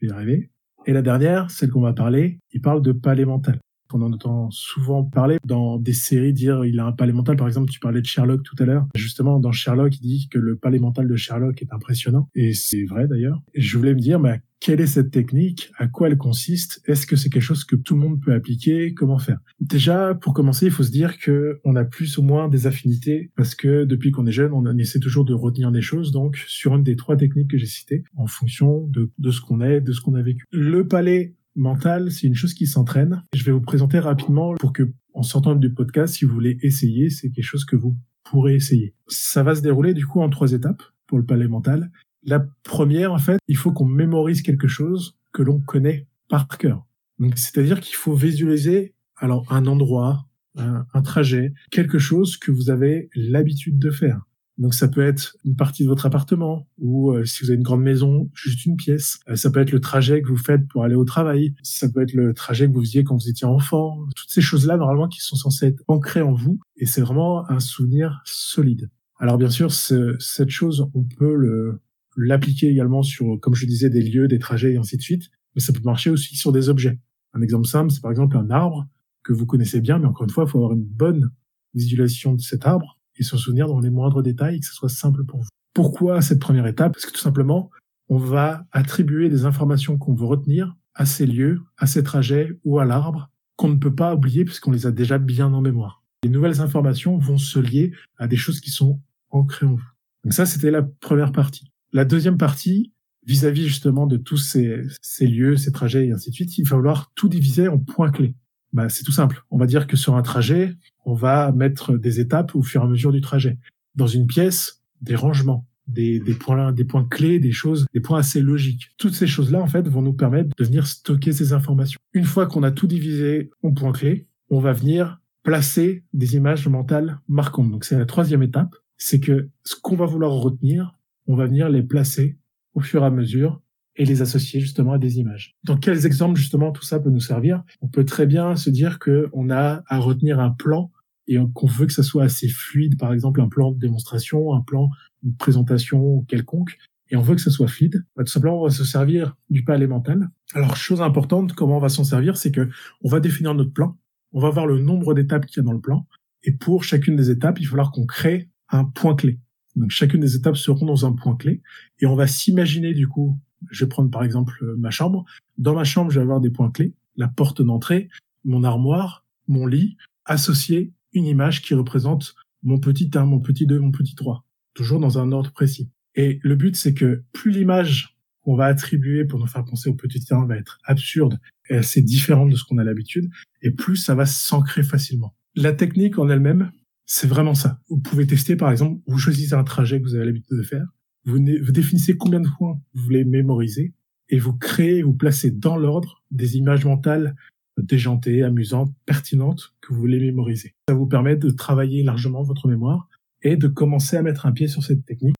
[0.00, 0.50] vais y arriver.
[0.86, 3.58] Et la dernière, celle qu'on va parler, il parle de palais mental.
[3.92, 7.36] On en entend souvent parler dans des séries dire il a un palais mental.
[7.36, 8.86] Par exemple, tu parlais de Sherlock tout à l'heure.
[8.94, 12.28] Justement, dans Sherlock, il dit que le palais mental de Sherlock est impressionnant.
[12.34, 13.42] Et c'est vrai d'ailleurs.
[13.54, 17.16] Je voulais me dire, mais quelle est cette technique À quoi elle consiste Est-ce que
[17.16, 19.38] c'est quelque chose que tout le monde peut appliquer Comment faire?
[19.60, 23.30] Déjà, pour commencer, il faut se dire que on a plus ou moins des affinités
[23.36, 26.10] parce que depuis qu'on est jeune, on essaie toujours de retenir des choses.
[26.10, 29.60] Donc, sur une des trois techniques que j'ai citées, en fonction de, de ce qu'on
[29.60, 30.44] est, de ce qu'on a vécu.
[30.50, 33.22] Le palais mental, c'est une chose qui s'entraîne.
[33.34, 37.10] Je vais vous présenter rapidement pour que, en sortant du podcast, si vous voulez essayer,
[37.10, 38.94] c'est quelque chose que vous pourrez essayer.
[39.08, 41.90] Ça va se dérouler du coup en trois étapes pour le palais mental.
[42.26, 46.84] La première, en fait, il faut qu'on mémorise quelque chose que l'on connaît par cœur.
[47.18, 53.10] Donc, c'est-à-dire qu'il faut visualiser alors un endroit, un, trajet, quelque chose que vous avez
[53.14, 54.22] l'habitude de faire.
[54.58, 57.62] Donc ça peut être une partie de votre appartement ou euh, si vous avez une
[57.62, 59.18] grande maison, juste une pièce.
[59.28, 61.54] Euh, ça peut être le trajet que vous faites pour aller au travail.
[61.62, 63.98] Ça peut être le trajet que vous faisiez quand vous étiez enfant.
[64.16, 67.60] Toutes ces choses-là normalement qui sont censées être ancrées en vous et c'est vraiment un
[67.60, 68.88] souvenir solide.
[69.18, 71.80] Alors bien sûr, cette chose, on peut le
[72.16, 75.30] l'appliquer également sur, comme je disais, des lieux, des trajets et ainsi de suite.
[75.54, 76.98] Mais ça peut marcher aussi sur des objets.
[77.32, 78.86] Un exemple simple, c'est par exemple un arbre
[79.22, 81.30] que vous connaissez bien, mais encore une fois, il faut avoir une bonne
[81.74, 85.24] visualisation de cet arbre et se souvenir dans les moindres détails, que ce soit simple
[85.24, 85.48] pour vous.
[85.74, 86.92] Pourquoi cette première étape?
[86.92, 87.70] Parce que tout simplement,
[88.08, 92.78] on va attribuer des informations qu'on veut retenir à ces lieux, à ces trajets ou
[92.78, 96.02] à l'arbre qu'on ne peut pas oublier puisqu'on les a déjà bien en mémoire.
[96.22, 99.00] Les nouvelles informations vont se lier à des choses qui sont
[99.30, 99.90] ancrées en vous.
[100.24, 101.70] Donc ça, c'était la première partie.
[101.96, 102.92] La deuxième partie,
[103.24, 104.84] vis-à-vis justement de tous ces,
[105.26, 108.34] lieux, ces trajets et ainsi de suite, il va falloir tout diviser en points clés.
[108.74, 109.46] Bah, c'est tout simple.
[109.50, 112.84] On va dire que sur un trajet, on va mettre des étapes au fur et
[112.84, 113.56] à mesure du trajet.
[113.94, 118.18] Dans une pièce, des rangements, des, des points, des points clés, des choses, des points
[118.18, 118.90] assez logiques.
[118.98, 121.98] Toutes ces choses-là, en fait, vont nous permettre de venir stocker ces informations.
[122.12, 126.68] Une fois qu'on a tout divisé en points clés, on va venir placer des images
[126.68, 127.70] mentales marquantes.
[127.70, 130.92] Donc c'est la troisième étape, c'est que ce qu'on va vouloir retenir,
[131.26, 132.38] on va venir les placer
[132.74, 133.62] au fur et à mesure
[133.96, 135.56] et les associer justement à des images.
[135.64, 137.62] Dans quels exemples justement tout ça peut nous servir?
[137.80, 140.90] On peut très bien se dire que on a à retenir un plan
[141.28, 144.60] et qu'on veut que ça soit assez fluide, par exemple un plan de démonstration, un
[144.60, 144.90] plan
[145.22, 146.78] de présentation quelconque,
[147.10, 149.64] et on veut que ça soit fluide, bah, tout simplement on va se servir du
[149.64, 150.28] palais mental.
[150.54, 152.68] Alors chose importante, comment on va s'en servir, c'est que
[153.02, 153.96] on va définir notre plan,
[154.32, 156.06] on va voir le nombre d'étapes qu'il y a dans le plan,
[156.42, 159.40] et pour chacune des étapes, il va falloir qu'on crée un point clé.
[159.76, 161.62] Donc chacune des étapes seront dans un point clé,
[162.00, 163.38] et on va s'imaginer du coup,
[163.70, 165.24] je vais prendre par exemple ma chambre,
[165.58, 168.08] dans ma chambre je vais avoir des points clés, la porte d'entrée,
[168.44, 173.78] mon armoire, mon lit, associé une image qui représente mon petit 1, mon petit 2,
[173.78, 175.88] mon petit 3, toujours dans un ordre précis.
[176.14, 179.94] Et le but, c'est que plus l'image qu'on va attribuer pour nous faire penser au
[179.94, 183.30] petit 1 va être absurde et assez différente de ce qu'on a l'habitude,
[183.62, 185.34] et plus ça va s'ancrer facilement.
[185.54, 186.70] La technique en elle-même,
[187.06, 187.80] c'est vraiment ça.
[187.88, 190.86] Vous pouvez tester, par exemple, vous choisissez un trajet que vous avez l'habitude de faire,
[191.24, 193.94] vous, définissez combien de points vous voulez mémoriser,
[194.28, 197.34] et vous créez, vous placez dans l'ordre des images mentales
[197.78, 200.74] déjantée, amusante, pertinente que vous voulez mémoriser.
[200.88, 203.08] Ça vous permet de travailler largement votre mémoire
[203.42, 205.36] et de commencer à mettre un pied sur cette technique.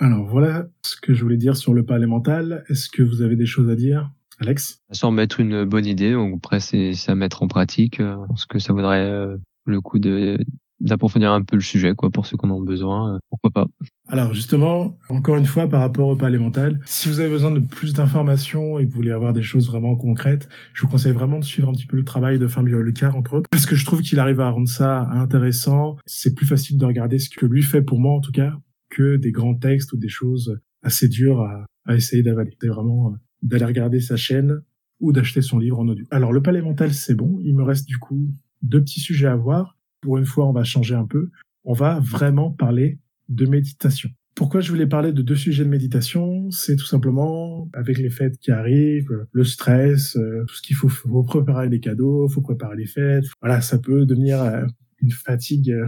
[0.00, 2.64] Alors voilà ce que je voulais dire sur le palais mental.
[2.68, 4.80] Est-ce que vous avez des choses à dire Alex?
[4.90, 8.00] Sans mettre une bonne idée, donc après c'est à mettre en pratique.
[8.00, 10.38] Euh, ce que ça vaudrait euh, le coup de
[10.80, 13.66] d'approfondir un peu le sujet, quoi, pour ceux qui en ont besoin, euh, pourquoi pas.
[14.08, 17.60] Alors justement, encore une fois, par rapport au palais mental, si vous avez besoin de
[17.60, 21.38] plus d'informations et que vous voulez avoir des choses vraiment concrètes, je vous conseille vraiment
[21.38, 23.84] de suivre un petit peu le travail de Fabio Lecard, entre autres, parce que je
[23.84, 25.96] trouve qu'il arrive à rendre ça intéressant.
[26.06, 28.52] C'est plus facile de regarder ce que lui fait pour moi, en tout cas,
[28.88, 32.56] que des grands textes ou des choses assez dures à, à essayer d'avaler.
[32.60, 34.60] C'est vraiment euh, d'aller regarder sa chaîne
[35.00, 36.04] ou d'acheter son livre en audio.
[36.10, 37.38] Alors le palais mental, c'est bon.
[37.44, 38.28] Il me reste du coup
[38.62, 41.30] deux petits sujets à voir pour une fois, on va changer un peu.
[41.64, 44.10] On va vraiment parler de méditation.
[44.34, 46.48] Pourquoi je voulais parler de deux sujets de méditation?
[46.52, 50.88] C'est tout simplement avec les fêtes qui arrivent, le stress, euh, tout ce qu'il faut,
[50.88, 53.24] faut préparer les cadeaux, faut préparer les fêtes.
[53.40, 54.64] Voilà, ça peut devenir euh,
[55.00, 55.86] une fatigue euh,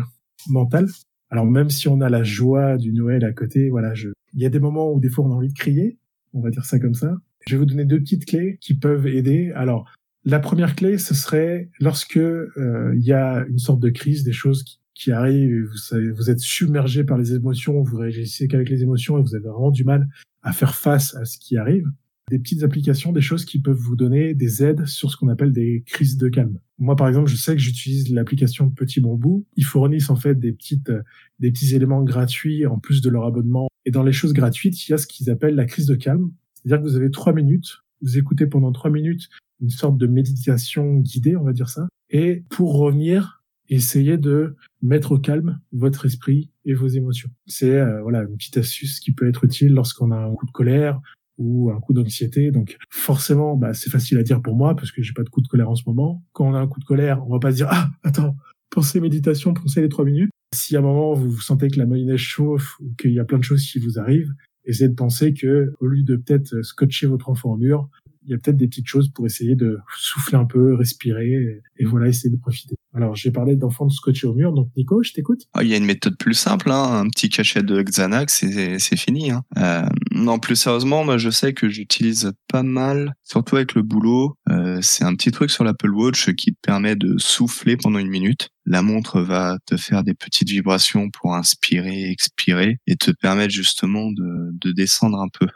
[0.48, 0.88] mentale.
[1.30, 4.08] Alors même si on a la joie du Noël à côté, voilà, je...
[4.34, 5.98] il y a des moments où des fois on a envie de crier,
[6.32, 7.18] on va dire ça comme ça.
[7.46, 9.52] Je vais vous donner deux petites clés qui peuvent aider.
[9.54, 9.88] Alors
[10.24, 14.32] la première clé, ce serait lorsque euh, il y a une sorte de crise, des
[14.32, 19.18] choses qui, arrivent, vous, vous êtes submergé par les émotions, vous réagissez qu'avec les émotions
[19.18, 20.08] et vous avez vraiment du mal
[20.42, 21.86] à faire face à ce qui arrive.
[22.30, 25.52] Des petites applications, des choses qui peuvent vous donner des aides sur ce qu'on appelle
[25.52, 26.60] des crises de calme.
[26.78, 29.46] Moi, par exemple, je sais que j'utilise l'application Petit Bambou.
[29.56, 30.92] Ils fournissent en fait des petites,
[31.40, 33.68] des petits éléments gratuits en plus de leur abonnement.
[33.84, 36.30] Et dans les choses gratuites, il y a ce qu'ils appellent la crise de calme.
[36.54, 39.28] C'est-à-dire que vous avez trois minutes, vous écoutez pendant trois minutes
[39.60, 41.88] une sorte de méditation guidée, on va dire ça.
[42.10, 47.30] Et pour revenir, essayer de mettre au calme votre esprit et vos émotions.
[47.46, 50.50] C'est euh, voilà une petite astuce qui peut être utile lorsqu'on a un coup de
[50.50, 51.00] colère
[51.38, 52.50] ou un coup d'anxiété.
[52.50, 55.40] Donc forcément, bah, c'est facile à dire pour moi parce que j'ai pas de coup
[55.40, 56.22] de colère en ce moment.
[56.32, 58.36] Quand on a un coup de colère, on va pas se dire ah attends,
[58.70, 60.30] pensez méditation, pensez les trois minutes.
[60.52, 63.24] Si à un moment vous, vous sentez que la mayonnaise chauffe ou qu'il y a
[63.24, 64.32] plein de choses qui vous arrivent,
[64.64, 67.88] essayez de penser que au lieu de peut-être scotcher votre enfant au mur,
[68.22, 71.84] il y a peut-être des petites choses pour essayer de souffler un peu, respirer, et,
[71.84, 72.76] voilà, essayer de profiter.
[72.94, 75.42] Alors, j'ai parlé d'enfants scotché au mur, donc Nico, je t'écoute.
[75.54, 78.44] Ah, il y a une méthode plus simple, hein, un petit cachet de Xanax,
[78.78, 79.30] c'est fini.
[79.30, 79.42] Hein.
[79.58, 84.34] Euh, non, plus sérieusement, moi, je sais que j'utilise pas mal, surtout avec le boulot.
[84.48, 88.10] Euh, c'est un petit truc sur l'Apple Watch qui te permet de souffler pendant une
[88.10, 88.50] minute.
[88.66, 94.10] La montre va te faire des petites vibrations pour inspirer, expirer, et te permettre justement
[94.10, 95.46] de, de descendre un peu.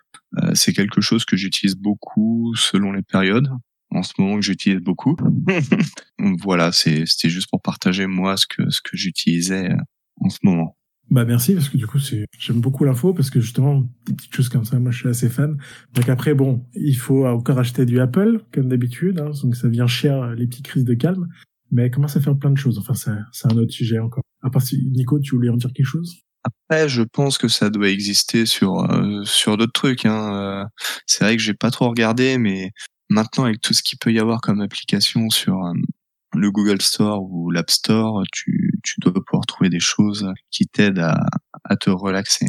[0.42, 3.49] Euh, c'est quelque chose que j'utilise beaucoup selon les périodes.
[3.90, 5.16] En ce moment, que j'utilise beaucoup.
[6.42, 9.77] voilà, c'était juste pour partager moi ce que ce que j'utilisais euh,
[10.20, 10.77] en ce moment.
[11.11, 14.35] Bah merci parce que du coup c'est j'aime beaucoup l'info parce que justement des petites
[14.35, 15.59] choses comme ça moi je suis assez fan.
[15.92, 19.87] Donc après bon il faut encore acheter du Apple comme d'habitude hein, donc ça vient
[19.87, 21.29] cher les petites crises de calme
[21.70, 24.23] mais comment ça faire plein de choses enfin c'est c'est un autre sujet encore.
[24.42, 26.25] À part si Nico tu voulais en dire quelque chose?
[26.45, 30.07] Après, je pense que ça doit exister sur euh, sur d'autres trucs.
[30.07, 30.35] Hein.
[30.35, 30.65] Euh,
[31.07, 32.71] c'est vrai que j'ai pas trop regardé, mais
[33.09, 35.73] maintenant avec tout ce qu'il peut y avoir comme application sur euh,
[36.35, 40.99] le Google Store ou l'App Store, tu, tu dois pouvoir trouver des choses qui t'aident
[40.99, 41.27] à,
[41.65, 42.47] à te relaxer.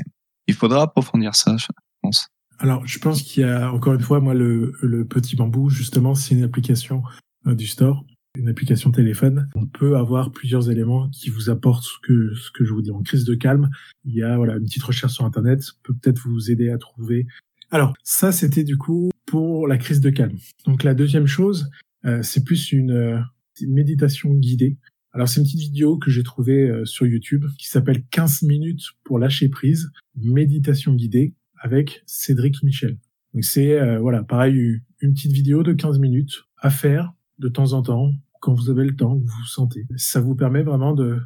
[0.48, 1.68] Il faudra approfondir ça, je
[2.02, 2.28] pense.
[2.60, 6.16] Alors, je pense qu'il y a encore une fois, moi, le, le petit bambou, justement,
[6.16, 7.04] c'est une application
[7.48, 9.50] euh, du store, une application téléphone.
[9.56, 12.91] On peut avoir plusieurs éléments qui vous apportent ce que ce que je vous dis
[12.91, 13.69] en crise de calme.
[14.04, 17.28] Il y a voilà une petite recherche sur internet peut peut-être vous aider à trouver.
[17.71, 20.38] Alors ça, c'était du coup pour la crise de calme.
[20.65, 21.69] Donc la deuxième chose,
[22.06, 23.19] euh, c'est plus une euh,
[23.67, 24.78] méditation guidée.
[25.13, 29.17] Alors c'est une petite vidéo que j'ai trouvée sur YouTube qui s'appelle 15 minutes pour
[29.17, 32.98] lâcher prise, méditation guidée avec Cédric Michel.
[33.34, 37.74] Donc c'est euh, voilà, pareil une petite vidéo de 15 minutes à faire de temps
[37.74, 38.13] en temps
[38.46, 39.88] quand vous avez le temps, vous vous sentez.
[39.96, 41.18] Ça vous permet vraiment de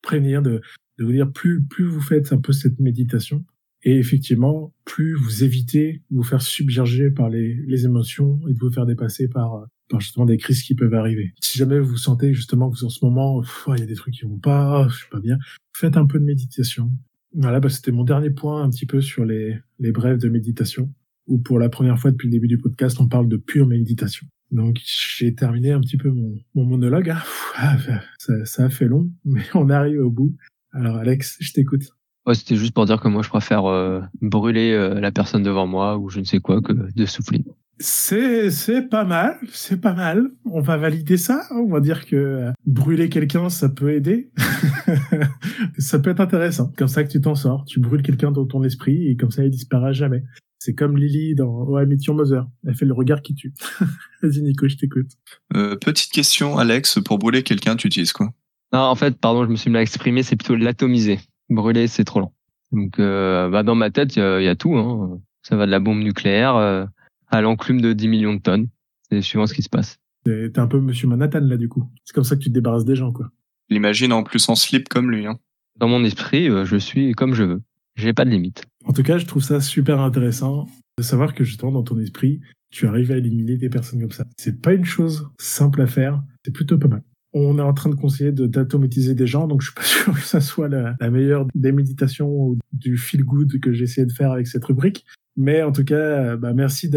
[0.00, 0.62] prévenir de,
[0.98, 3.44] de vous dire plus plus vous faites un peu cette méditation
[3.82, 8.58] et effectivement, plus vous évitez de vous faire submerger par les, les émotions et de
[8.58, 11.34] vous faire dépasser par, par justement des crises qui peuvent arriver.
[11.42, 14.14] Si jamais vous sentez justement que vous en ce moment, il y a des trucs
[14.14, 15.36] qui vont pas, je suis pas bien,
[15.74, 16.90] faites un peu de méditation.
[17.34, 20.90] Voilà, bah, c'était mon dernier point un petit peu sur les, les brèves de méditation,
[21.26, 24.26] où pour la première fois depuis le début du podcast, on parle de pure méditation.
[24.52, 27.10] Donc j'ai terminé un petit peu mon, mon monologue.
[27.10, 27.22] Hein.
[27.56, 27.76] Ah,
[28.18, 30.36] ça, ça, a fait long, mais on arrive au bout.
[30.72, 31.84] Alors Alex, je t'écoute.
[32.26, 35.66] Ouais, c'était juste pour dire que moi je préfère euh, brûler euh, la personne devant
[35.66, 37.44] moi ou je ne sais quoi que de souffler.
[37.78, 40.30] C'est c'est pas mal, c'est pas mal.
[40.44, 41.42] On va valider ça.
[41.50, 44.30] On va dire que euh, brûler quelqu'un, ça peut aider.
[45.78, 46.70] ça peut être intéressant.
[46.76, 47.64] Comme ça que tu t'en sors.
[47.64, 50.22] Tu brûles quelqu'un dans ton esprit et comme ça il disparaît jamais.
[50.64, 52.46] C'est comme Lily dans Oh I Met Mother.
[52.64, 53.52] Elle fait le regard qui tue.
[54.22, 55.10] Vas-y Nico, je t'écoute.
[55.56, 57.00] Euh, petite question, Alex.
[57.04, 58.32] Pour brûler quelqu'un, tu utilises quoi?
[58.72, 60.22] Non, en fait, pardon, je me suis mal exprimé.
[60.22, 61.18] C'est plutôt l'atomiser.
[61.50, 62.32] Brûler, c'est trop lent.
[62.70, 64.76] Donc, euh, bah, dans ma tête, il y, a tout.
[64.76, 65.20] Hein.
[65.42, 66.54] Ça va de la bombe nucléaire.
[66.54, 66.86] Euh,
[67.26, 68.68] à l'enclume de 10 millions de tonnes.
[69.10, 69.98] C'est suivant ce qui se passe.
[70.24, 71.90] T'es un peu Monsieur Manhattan là du coup.
[72.04, 73.32] C'est comme ça que tu te débarrasses des gens quoi.
[73.68, 75.26] L'imagine en plus en slip comme lui.
[75.26, 75.40] Hein.
[75.76, 77.62] Dans mon esprit, euh, je suis comme je veux.
[77.96, 78.64] J'ai pas de limite.
[78.84, 80.66] En tout cas, je trouve ça super intéressant
[80.98, 84.24] de savoir que justement dans ton esprit, tu arrives à éliminer des personnes comme ça.
[84.36, 86.22] C'est pas une chose simple à faire.
[86.44, 87.02] C'est plutôt pas mal.
[87.34, 90.20] On est en train de conseiller d'automatiser des gens, donc je suis pas sûr que
[90.20, 94.32] ça soit la, meilleure des méditations ou du feel good que j'ai essayé de faire
[94.32, 95.06] avec cette rubrique.
[95.36, 96.90] Mais en tout cas, euh, bah, merci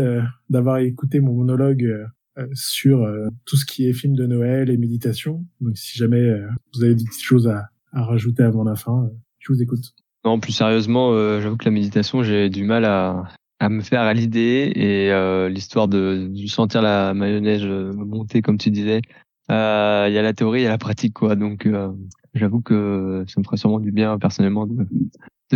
[0.50, 1.84] d'avoir écouté mon monologue
[2.38, 5.46] euh, sur euh, tout ce qui est film de Noël et méditation.
[5.62, 6.42] Donc si jamais
[6.74, 9.94] vous avez des petites choses à, à rajouter avant la fin, je vous écoute.
[10.26, 13.26] Non, plus sérieusement, j'avoue que la méditation, j'ai du mal à,
[13.60, 18.72] à me faire à l'idée et l'histoire de, de sentir la mayonnaise monter, comme tu
[18.72, 19.02] disais.
[19.50, 21.36] Il y a la théorie et la pratique, quoi.
[21.36, 21.70] Donc
[22.34, 24.86] j'avoue que ça me ferait sûrement du bien personnellement de,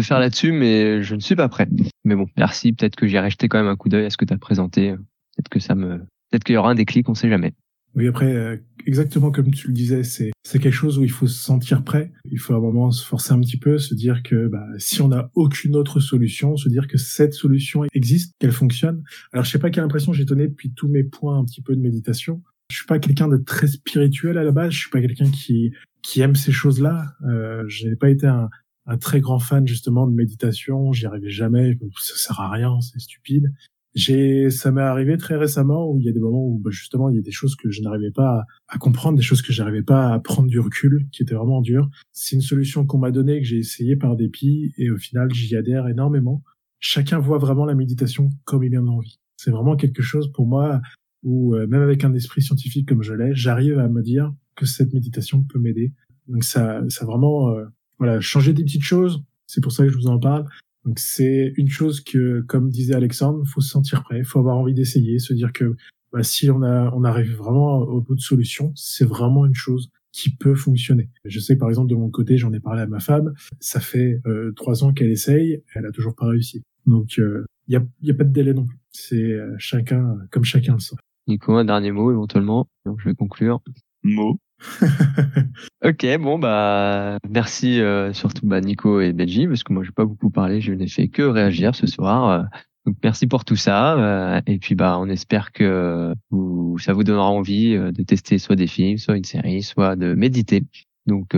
[0.02, 1.68] faire là-dessus, mais je ne suis pas prêt.
[2.06, 2.72] Mais bon, merci.
[2.72, 4.92] Peut-être que j'irai jeter quand même un coup d'œil à ce que tu as présenté.
[4.92, 5.98] Peut-être que ça me,
[6.30, 7.54] peut-être qu'il y aura un déclic, on sait jamais.
[7.96, 11.28] Oui, après, euh, exactement comme tu le disais, c'est c'est quelque chose où il faut
[11.28, 12.12] se sentir prêt.
[12.32, 15.02] Il faut à un moment se forcer un petit peu, se dire que bah, si
[15.02, 19.04] on n'a aucune autre solution, se dire que cette solution existe, qu'elle fonctionne.
[19.32, 21.76] Alors, je sais pas quelle impression j'ai donné depuis tous mes points un petit peu
[21.76, 22.42] de méditation.
[22.72, 24.72] Je suis pas quelqu'un de très spirituel à la base.
[24.72, 27.16] Je suis pas quelqu'un qui qui aime ces choses-là.
[27.28, 28.50] Euh, je n'ai pas été un,
[28.86, 30.94] un très grand fan justement de méditation.
[30.94, 31.78] J'y arrivais jamais.
[32.00, 33.52] Ça sert à rien, c'est stupide.
[33.96, 37.10] J'ai, ça m'est arrivé très récemment où il y a des moments où bah, justement
[37.10, 39.82] il y a des choses que je n'arrivais pas à, comprendre, des choses que j'arrivais
[39.82, 41.90] pas à prendre du recul, qui étaient vraiment dures.
[42.12, 45.56] C'est une solution qu'on m'a donnée que j'ai essayé par dépit et au final j'y
[45.56, 46.44] adhère énormément.
[46.80, 49.20] Chacun voit vraiment la méditation comme il en a envie.
[49.38, 50.82] C'est vraiment quelque chose pour moi
[51.24, 54.66] où euh, même avec un esprit scientifique comme je l'ai, j'arrive à me dire que
[54.66, 55.94] cette méditation peut m'aider.
[56.28, 57.66] Donc ça, ça vraiment euh,
[57.98, 59.24] voilà, changer des petites choses.
[59.48, 60.46] C'est pour ça que je vous en parle.
[60.86, 64.74] Donc c'est une chose que, comme disait Alexandre, faut se sentir prêt, faut avoir envie
[64.74, 65.76] d'essayer, se dire que
[66.12, 69.92] bah, si on a, on arrive vraiment au bout de solution, c'est vraiment une chose
[70.12, 71.10] qui peut fonctionner.
[71.26, 74.22] Je sais par exemple de mon côté, j'en ai parlé à ma femme, ça fait
[74.26, 76.64] euh, trois ans qu'elle essaye, elle a toujours pas réussi.
[76.86, 78.80] Donc il euh, y, a, y a pas de délai non plus.
[78.92, 80.96] C'est euh, chacun comme chacun le sent.
[81.28, 82.68] Nico, un dernier mot éventuellement.
[82.86, 83.62] Donc je vais conclure.
[84.04, 84.40] Mot.
[85.86, 90.06] ok, bon bah merci euh, surtout bah, Nico et Benji parce que moi j'ai pas
[90.06, 92.30] beaucoup parlé, je n'ai fait que réagir ce soir.
[92.30, 92.44] Euh,
[92.86, 97.04] donc merci pour tout ça euh, et puis bah on espère que vous, ça vous
[97.04, 100.64] donnera envie de tester soit des films, soit une série, soit de méditer.
[101.06, 101.36] Donc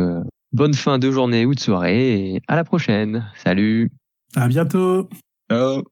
[0.52, 3.30] bonne fin de journée ou de soirée et à la prochaine.
[3.36, 3.92] Salut.
[4.36, 5.10] À bientôt.
[5.50, 5.84] Ciao.